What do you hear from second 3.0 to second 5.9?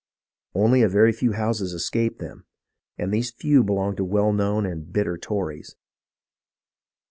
these few belonged to well known and bitter Tories.